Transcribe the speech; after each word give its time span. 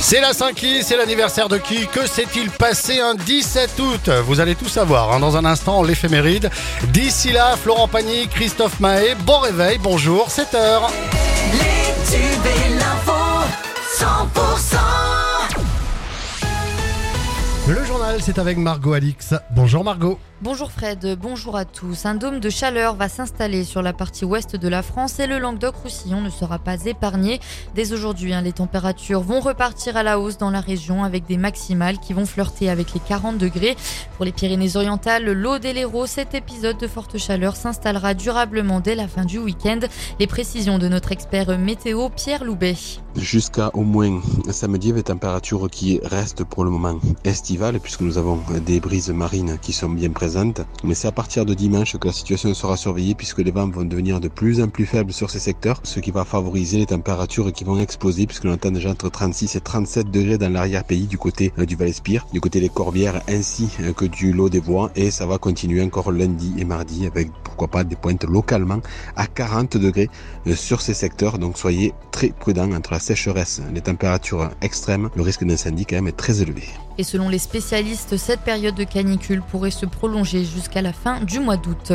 C'est 0.00 0.20
la 0.20 0.32
Saint-Qui, 0.32 0.82
c'est 0.82 0.96
l'anniversaire 0.96 1.48
de 1.48 1.58
qui 1.58 1.86
Que 1.86 2.06
s'est-il 2.06 2.50
passé 2.50 3.00
un 3.00 3.14
17 3.14 3.78
août? 3.78 4.10
Vous 4.24 4.40
allez 4.40 4.54
tout 4.54 4.68
savoir 4.68 5.12
hein, 5.12 5.20
dans 5.20 5.36
un 5.36 5.44
instant, 5.44 5.82
l'éphéméride. 5.82 6.50
D'ici 6.84 7.32
là, 7.32 7.56
Florent 7.56 7.88
Pagny, 7.88 8.28
Christophe 8.28 8.80
Mahé, 8.80 9.14
bon 9.26 9.38
réveil, 9.40 9.78
bonjour, 9.78 10.28
7h. 10.28 10.88
Les 11.52 12.10
tubes 12.10 12.46
et 12.46 12.78
C'est 18.20 18.38
avec 18.38 18.58
Margot 18.58 18.92
Alix. 18.92 19.34
Bonjour 19.54 19.84
Margot. 19.84 20.18
Bonjour 20.40 20.70
Fred, 20.70 21.18
bonjour 21.20 21.56
à 21.56 21.64
tous. 21.64 22.06
Un 22.06 22.14
dôme 22.14 22.38
de 22.38 22.48
chaleur 22.48 22.94
va 22.94 23.08
s'installer 23.08 23.64
sur 23.64 23.82
la 23.82 23.92
partie 23.92 24.24
ouest 24.24 24.54
de 24.54 24.68
la 24.68 24.82
France 24.82 25.18
et 25.18 25.26
le 25.26 25.38
Languedoc-Roussillon 25.38 26.20
ne 26.20 26.30
sera 26.30 26.60
pas 26.60 26.84
épargné. 26.84 27.40
Dès 27.74 27.92
aujourd'hui, 27.92 28.32
hein, 28.32 28.40
les 28.40 28.52
températures 28.52 29.20
vont 29.20 29.40
repartir 29.40 29.96
à 29.96 30.04
la 30.04 30.20
hausse 30.20 30.38
dans 30.38 30.50
la 30.50 30.60
région 30.60 31.02
avec 31.02 31.26
des 31.26 31.38
maximales 31.38 31.98
qui 31.98 32.12
vont 32.12 32.24
flirter 32.24 32.70
avec 32.70 32.94
les 32.94 33.00
40 33.00 33.36
degrés. 33.36 33.76
Pour 34.14 34.24
les 34.24 34.30
Pyrénées-Orientales, 34.30 35.24
l'Aude 35.24 35.64
et 35.64 35.72
l'Hérault, 35.72 36.06
cet 36.06 36.36
épisode 36.36 36.78
de 36.78 36.86
forte 36.86 37.18
chaleur 37.18 37.56
s'installera 37.56 38.14
durablement 38.14 38.78
dès 38.78 38.94
la 38.94 39.08
fin 39.08 39.24
du 39.24 39.38
week-end. 39.38 39.80
Les 40.20 40.28
précisions 40.28 40.78
de 40.78 40.86
notre 40.86 41.10
expert 41.10 41.58
météo 41.58 42.10
Pierre 42.10 42.44
Loubet. 42.44 42.76
Jusqu'à 43.16 43.70
au 43.74 43.82
moins 43.82 44.20
samedi, 44.50 44.92
des 44.92 45.02
températures 45.02 45.68
qui 45.68 45.98
restent 46.04 46.44
pour 46.44 46.62
le 46.62 46.70
moment 46.70 47.00
estivales 47.24 47.80
puisque 47.80 48.02
nous 48.08 48.16
avons 48.16 48.40
des 48.64 48.80
brises 48.80 49.10
marines 49.10 49.58
qui 49.60 49.74
sont 49.74 49.90
bien 49.90 50.08
présentes 50.08 50.62
mais 50.82 50.94
c'est 50.94 51.08
à 51.08 51.12
partir 51.12 51.44
de 51.44 51.52
dimanche 51.52 51.98
que 51.98 52.06
la 52.06 52.12
situation 52.14 52.54
sera 52.54 52.78
surveillée 52.78 53.14
puisque 53.14 53.40
les 53.40 53.50
vents 53.50 53.68
vont 53.68 53.84
devenir 53.84 54.18
de 54.18 54.28
plus 54.28 54.62
en 54.62 54.68
plus 54.68 54.86
faibles 54.86 55.12
sur 55.12 55.28
ces 55.28 55.38
secteurs, 55.38 55.80
ce 55.82 56.00
qui 56.00 56.10
va 56.10 56.24
favoriser 56.24 56.78
les 56.78 56.86
températures 56.86 57.52
qui 57.52 57.64
vont 57.64 57.78
exploser 57.78 58.26
puisque 58.26 58.44
l'on 58.44 58.54
attend 58.54 58.70
déjà 58.70 58.92
entre 58.92 59.10
36 59.10 59.56
et 59.56 59.60
37 59.60 60.10
degrés 60.10 60.38
dans 60.38 60.50
l'arrière-pays 60.50 61.06
du 61.06 61.18
côté 61.18 61.52
euh, 61.58 61.66
du 61.66 61.76
Val-Espire, 61.76 62.26
du 62.32 62.40
côté 62.40 62.60
des 62.60 62.70
Corbières 62.70 63.20
ainsi 63.28 63.68
euh, 63.80 63.92
que 63.92 64.06
du 64.06 64.32
lot 64.32 64.48
des 64.48 64.62
Bois 64.62 64.90
et 64.96 65.10
ça 65.10 65.26
va 65.26 65.36
continuer 65.36 65.82
encore 65.82 66.10
lundi 66.10 66.54
et 66.56 66.64
mardi 66.64 67.06
avec 67.06 67.30
pourquoi 67.44 67.68
pas 67.68 67.84
des 67.84 67.96
pointes 67.96 68.24
localement 68.24 68.80
à 69.16 69.26
40 69.26 69.76
degrés 69.76 70.08
euh, 70.46 70.54
sur 70.54 70.80
ces 70.80 70.94
secteurs. 70.94 71.38
Donc 71.38 71.58
soyez 71.58 71.92
très 72.10 72.28
prudents 72.28 72.72
entre 72.72 72.92
la 72.92 73.00
sécheresse, 73.00 73.60
les 73.74 73.82
températures 73.82 74.48
extrêmes, 74.62 75.10
le 75.14 75.20
risque 75.22 75.44
d'incendie 75.44 75.84
quand 75.84 75.96
même 75.96 76.08
est 76.08 76.16
très 76.16 76.40
élevé. 76.40 76.62
Et 77.00 77.04
selon 77.04 77.28
les 77.28 77.38
spécialistes, 77.38 77.97
cette 78.16 78.40
période 78.40 78.74
de 78.74 78.84
canicule 78.84 79.42
pourrait 79.42 79.70
se 79.70 79.86
prolonger 79.86 80.44
jusqu'à 80.44 80.82
la 80.82 80.92
fin 80.92 81.20
du 81.20 81.40
mois 81.40 81.56
d'août. 81.56 81.92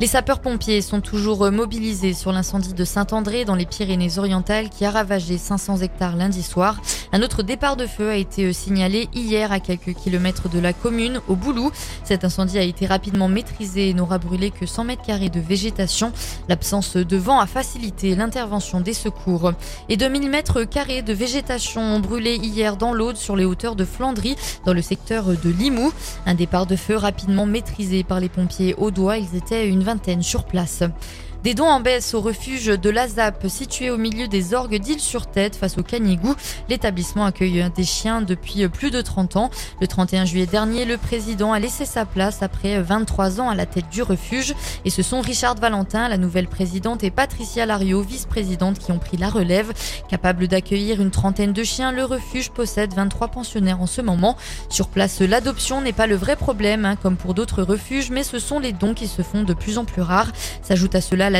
Les 0.00 0.06
sapeurs-pompiers 0.06 0.82
sont 0.82 1.00
toujours 1.00 1.50
mobilisés 1.50 2.14
sur 2.14 2.32
l'incendie 2.32 2.74
de 2.74 2.84
Saint-André 2.84 3.44
dans 3.44 3.54
les 3.54 3.66
Pyrénées-Orientales 3.66 4.68
qui 4.70 4.84
a 4.84 4.90
ravagé 4.90 5.38
500 5.38 5.78
hectares 5.78 6.16
lundi 6.16 6.42
soir. 6.42 6.80
Un 7.12 7.22
autre 7.22 7.42
départ 7.42 7.76
de 7.76 7.86
feu 7.86 8.10
a 8.10 8.16
été 8.16 8.52
signalé 8.52 9.08
hier 9.14 9.52
à 9.52 9.60
quelques 9.60 9.94
kilomètres 9.94 10.48
de 10.48 10.58
la 10.58 10.72
commune, 10.72 11.20
au 11.28 11.36
Boulou. 11.36 11.70
Cet 12.04 12.24
incendie 12.24 12.58
a 12.58 12.62
été 12.62 12.86
rapidement 12.86 13.28
maîtrisé 13.28 13.88
et 13.88 13.94
n'aura 13.94 14.18
brûlé 14.18 14.50
que 14.50 14.66
100 14.66 14.84
mètres 14.84 15.02
carrés 15.02 15.30
de 15.30 15.40
végétation. 15.40 16.12
L'absence 16.48 16.96
de 16.96 17.16
vent 17.16 17.38
a 17.38 17.46
facilité 17.46 18.14
l'intervention 18.14 18.80
des 18.80 18.94
secours. 18.94 19.52
Et 19.88 19.96
2000 19.96 20.30
mètres 20.30 20.64
carrés 20.64 21.02
de 21.02 21.12
végétation 21.12 21.80
ont 21.80 22.00
brûlé 22.00 22.36
hier 22.36 22.76
dans 22.76 22.92
l'Aude 22.92 23.16
sur 23.16 23.36
les 23.36 23.44
hauteurs 23.44 23.76
de 23.76 23.84
Flandry 23.84 24.36
dans 24.64 24.72
le 24.72 24.82
secteur 24.82 25.26
de 25.26 25.45
Limoux. 25.50 25.92
Un 26.26 26.34
départ 26.34 26.66
de 26.66 26.76
feu 26.76 26.96
rapidement 26.96 27.46
maîtrisé 27.46 28.04
par 28.04 28.20
les 28.20 28.28
pompiers 28.28 28.74
audois. 28.76 29.18
Ils 29.18 29.36
étaient 29.36 29.68
une 29.68 29.82
vingtaine 29.82 30.22
sur 30.22 30.44
place. 30.44 30.82
Des 31.46 31.54
dons 31.54 31.68
en 31.68 31.78
baisse 31.78 32.12
au 32.12 32.20
refuge 32.20 32.66
de 32.66 32.90
l'Azap, 32.90 33.46
situé 33.46 33.88
au 33.88 33.98
milieu 33.98 34.26
des 34.26 34.52
orgues 34.52 34.80
d'Île-sur-Tête 34.80 35.54
face 35.54 35.78
au 35.78 35.84
Canigou. 35.84 36.34
L'établissement 36.68 37.24
accueille 37.24 37.70
des 37.72 37.84
chiens 37.84 38.20
depuis 38.20 38.66
plus 38.66 38.90
de 38.90 39.00
30 39.00 39.36
ans. 39.36 39.50
Le 39.80 39.86
31 39.86 40.24
juillet 40.24 40.46
dernier, 40.46 40.84
le 40.84 40.96
président 40.96 41.52
a 41.52 41.60
laissé 41.60 41.84
sa 41.84 42.04
place 42.04 42.42
après 42.42 42.82
23 42.82 43.40
ans 43.40 43.48
à 43.48 43.54
la 43.54 43.64
tête 43.64 43.88
du 43.92 44.02
refuge. 44.02 44.56
Et 44.84 44.90
ce 44.90 45.02
sont 45.04 45.20
Richard 45.20 45.54
Valentin, 45.54 46.08
la 46.08 46.18
nouvelle 46.18 46.48
présidente, 46.48 47.04
et 47.04 47.12
Patricia 47.12 47.64
Lario, 47.64 48.02
vice-présidente, 48.02 48.80
qui 48.80 48.90
ont 48.90 48.98
pris 48.98 49.16
la 49.16 49.28
relève. 49.28 49.72
Capable 50.08 50.48
d'accueillir 50.48 51.00
une 51.00 51.12
trentaine 51.12 51.52
de 51.52 51.62
chiens, 51.62 51.92
le 51.92 52.04
refuge 52.04 52.50
possède 52.50 52.92
23 52.92 53.28
pensionnaires 53.28 53.80
en 53.80 53.86
ce 53.86 54.00
moment. 54.00 54.36
Sur 54.68 54.88
place, 54.88 55.20
l'adoption 55.20 55.80
n'est 55.80 55.92
pas 55.92 56.08
le 56.08 56.16
vrai 56.16 56.34
problème, 56.34 56.84
hein, 56.84 56.96
comme 56.96 57.16
pour 57.16 57.34
d'autres 57.34 57.62
refuges, 57.62 58.10
mais 58.10 58.24
ce 58.24 58.40
sont 58.40 58.58
les 58.58 58.72
dons 58.72 58.94
qui 58.94 59.06
se 59.06 59.22
font 59.22 59.44
de 59.44 59.54
plus 59.54 59.78
en 59.78 59.84
plus 59.84 60.02
rares. 60.02 60.32
S'ajoute 60.62 60.96
à 60.96 61.00
cela 61.00 61.35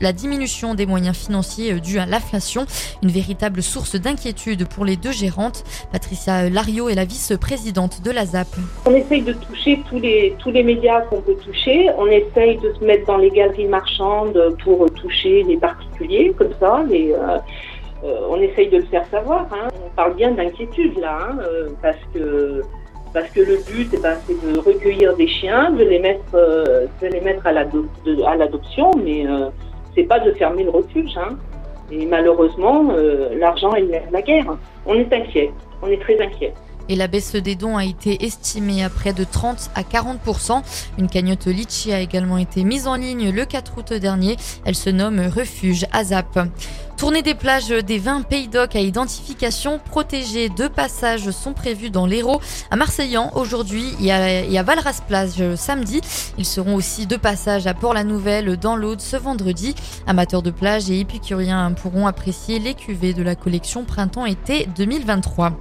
la, 0.00 0.12
diminution 0.12 0.74
des 0.74 0.86
moyens 0.86 1.16
financiers 1.16 1.74
euh, 1.74 1.80
dus 1.80 1.98
à 1.98 2.06
l'inflation, 2.06 2.66
une 3.02 3.10
véritable 3.10 3.62
source 3.62 3.96
d'inquiétude 3.96 4.66
pour 4.66 4.84
les 4.84 4.96
deux 4.96 5.12
gérantes. 5.12 5.64
Patricia 5.92 6.48
Lario 6.48 6.88
est 6.88 6.94
la 6.94 7.04
vice-présidente 7.04 8.02
de 8.02 8.10
la 8.10 8.24
ZAP. 8.24 8.48
On 8.86 8.94
essaye 8.94 9.22
de 9.22 9.32
toucher 9.32 9.80
tous 9.88 9.98
les, 9.98 10.34
tous 10.38 10.50
les 10.50 10.62
médias 10.62 11.00
qu'on 11.02 11.20
peut 11.20 11.36
toucher. 11.44 11.90
On 11.98 12.06
essaye 12.06 12.58
de 12.58 12.72
se 12.78 12.84
mettre 12.84 13.06
dans 13.06 13.18
les 13.18 13.30
galeries 13.30 13.66
marchandes 13.66 14.56
pour 14.62 14.90
toucher 14.92 15.42
les 15.42 15.56
particuliers, 15.56 16.32
comme 16.36 16.52
ça. 16.58 16.84
Les, 16.88 17.12
euh, 17.12 17.38
euh, 18.04 18.20
on 18.30 18.40
essaye 18.40 18.68
de 18.68 18.78
le 18.78 18.86
faire 18.86 19.06
savoir. 19.10 19.46
Hein. 19.52 19.68
On 19.84 19.94
parle 19.94 20.14
bien 20.14 20.32
d'inquiétude 20.32 20.98
là, 20.98 21.18
hein, 21.30 21.38
parce 21.82 21.96
que 22.12 22.62
parce 23.16 23.30
que 23.30 23.40
le 23.40 23.56
but, 23.66 23.88
eh 23.94 23.96
ben, 23.96 24.14
c'est 24.26 24.38
de 24.46 24.58
recueillir 24.58 25.16
des 25.16 25.26
chiens, 25.26 25.70
de 25.70 25.82
les 25.82 25.98
mettre, 25.98 26.34
euh, 26.34 26.84
de 27.00 27.06
les 27.06 27.22
mettre 27.22 27.46
à 27.46 27.52
l'adoption, 27.52 28.90
mais 29.02 29.26
euh, 29.26 29.48
c'est 29.94 30.02
pas 30.02 30.18
de 30.18 30.32
fermer 30.32 30.64
le 30.64 30.68
refuge. 30.70 31.16
Hein. 31.16 31.38
Et 31.90 32.04
malheureusement, 32.04 32.88
euh, 32.90 33.30
l'argent 33.38 33.74
est 33.74 33.86
la 34.12 34.20
guerre. 34.20 34.58
On 34.84 34.92
est 34.92 35.10
inquiet, 35.10 35.50
on 35.80 35.86
est 35.86 35.98
très 35.98 36.20
inquiet 36.20 36.52
et 36.88 36.94
la 36.94 37.08
baisse 37.08 37.34
des 37.34 37.56
dons 37.56 37.76
a 37.76 37.84
été 37.84 38.24
estimée 38.24 38.84
à 38.84 38.88
près 38.88 39.12
de 39.12 39.24
30 39.24 39.70
à 39.74 39.82
40% 39.82 40.62
Une 40.98 41.08
cagnotte 41.08 41.46
Litchi 41.46 41.92
a 41.92 42.00
également 42.00 42.38
été 42.38 42.62
mise 42.62 42.86
en 42.86 42.94
ligne 42.94 43.30
le 43.30 43.44
4 43.44 43.78
août 43.78 43.92
dernier. 43.92 44.36
Elle 44.64 44.76
se 44.76 44.90
nomme 44.90 45.20
Refuge 45.20 45.86
Azap. 45.92 46.38
Tournée 46.96 47.20
des 47.20 47.34
plages 47.34 47.68
des 47.68 47.98
20 47.98 48.22
pays 48.22 48.48
d'Oc 48.48 48.74
à 48.74 48.80
identification 48.80 49.78
protégée. 49.78 50.48
Deux 50.48 50.70
passages 50.70 51.30
sont 51.30 51.52
prévus 51.52 51.90
dans 51.90 52.06
l'Hérault, 52.06 52.40
à 52.70 52.76
Marseillan 52.76 53.32
aujourd'hui 53.34 53.94
et 54.00 54.10
à, 54.10 54.62
Valras 54.62 55.02
plage 55.06 55.56
samedi. 55.56 56.00
Ils 56.38 56.46
seront 56.46 56.74
aussi 56.74 57.06
deux 57.06 57.18
passages 57.18 57.66
à 57.66 57.74
Port-la-Nouvelle 57.74 58.56
dans 58.56 58.76
l'Aude 58.76 59.02
ce 59.02 59.18
vendredi. 59.18 59.74
Amateurs 60.06 60.40
de 60.40 60.50
plage 60.50 60.90
et 60.90 60.98
épicuriens 60.98 61.70
pourront 61.72 62.06
apprécier 62.06 62.60
les 62.60 62.72
cuvées 62.72 63.12
de 63.12 63.22
la 63.22 63.34
collection 63.34 63.84
printemps-été 63.84 64.66
2023. 64.74 65.52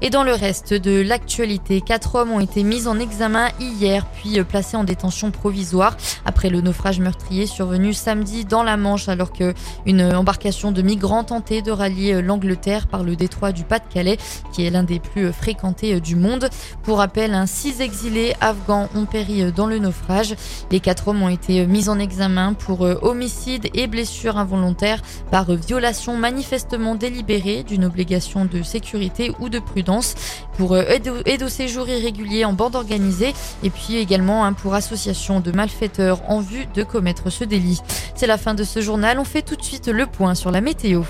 Et 0.00 0.10
dans 0.10 0.22
le 0.22 0.32
reste 0.32 0.72
de 0.72 1.02
l'actualité, 1.02 1.80
quatre 1.80 2.14
hommes 2.14 2.30
ont 2.30 2.40
été 2.40 2.62
mis 2.62 2.86
en 2.86 2.98
examen 2.98 3.48
hier 3.60 4.06
puis 4.06 4.42
placés 4.44 4.76
en 4.76 4.84
détention 4.84 5.32
provisoire 5.32 5.96
après 6.24 6.50
le 6.50 6.60
naufrage 6.60 7.00
meurtrier 7.00 7.46
survenu 7.46 7.92
samedi 7.92 8.44
dans 8.44 8.62
la 8.62 8.76
Manche 8.76 9.08
alors 9.08 9.32
qu'une 9.32 10.02
embarcation 10.14 10.70
de 10.70 10.77
de 10.78 10.82
migrants 10.82 11.24
tentés 11.24 11.60
de 11.60 11.72
rallier 11.72 12.14
euh, 12.14 12.22
l'Angleterre 12.22 12.86
par 12.86 13.02
le 13.02 13.16
détroit 13.16 13.50
du 13.50 13.64
Pas-de-Calais, 13.64 14.16
qui 14.52 14.64
est 14.64 14.70
l'un 14.70 14.84
des 14.84 15.00
plus 15.00 15.26
euh, 15.26 15.32
fréquentés 15.32 15.94
euh, 15.94 16.00
du 16.00 16.14
monde. 16.14 16.48
Pour 16.84 16.98
rappel, 16.98 17.34
un 17.34 17.46
six 17.46 17.80
exilés 17.80 18.36
afghans 18.40 18.88
ont 18.94 19.04
péri 19.04 19.50
dans 19.50 19.66
le 19.66 19.80
naufrage. 19.80 20.36
Les 20.70 20.78
quatre 20.78 21.08
hommes 21.08 21.20
ont 21.20 21.28
été 21.28 21.66
mis 21.66 21.88
en 21.88 21.98
examen 21.98 22.52
pour 22.52 22.82
homicide 23.02 23.68
et 23.74 23.88
blessure 23.88 24.38
involontaire 24.38 25.02
par 25.32 25.52
violation 25.52 26.16
manifestement 26.16 26.94
délibérée 26.94 27.64
d'une 27.64 27.84
obligation 27.84 28.44
de 28.44 28.62
sécurité 28.62 29.32
ou 29.40 29.48
de 29.48 29.58
prudence, 29.58 30.14
pour 30.56 30.76
aide 30.76 31.42
au 31.42 31.48
séjour 31.48 31.88
irrégulier 31.88 32.44
en 32.44 32.52
bande 32.52 32.76
organisée 32.76 33.34
et 33.62 33.70
puis 33.70 33.96
également 33.96 34.44
hein, 34.44 34.52
pour 34.52 34.74
association 34.74 35.40
de 35.40 35.52
malfaiteurs 35.52 36.20
en 36.28 36.40
vue 36.40 36.66
de 36.74 36.82
commettre 36.82 37.30
ce 37.30 37.44
délit. 37.44 37.80
C'est 38.14 38.26
la 38.26 38.38
fin 38.38 38.54
de 38.54 38.64
ce 38.64 38.80
journal. 38.80 39.18
On 39.18 39.24
fait 39.24 39.42
tout 39.42 39.56
de 39.56 39.62
suite 39.62 39.88
le 39.88 40.06
point 40.06 40.34
sur 40.34 40.50
la 40.50 40.60
météo. 40.68 41.02